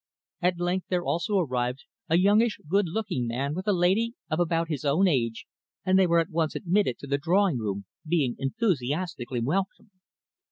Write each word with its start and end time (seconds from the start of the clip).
At 0.41 0.57
length 0.59 0.87
there 0.89 1.03
also 1.03 1.37
arrived 1.37 1.83
a 2.09 2.17
youngish 2.17 2.59
good 2.67 2.87
looking 2.87 3.27
man 3.27 3.53
with 3.53 3.67
a 3.67 3.71
lady 3.71 4.15
of 4.31 4.39
about 4.39 4.67
his 4.67 4.83
own 4.83 5.07
age, 5.07 5.45
and 5.85 5.99
they 5.99 6.07
were 6.07 6.17
at 6.17 6.31
once 6.31 6.55
admitted 6.55 6.97
to 6.97 7.07
the 7.07 7.19
drawing 7.19 7.59
room, 7.59 7.85
being 8.07 8.35
enthusiastically 8.39 9.41
welcomed. 9.41 9.91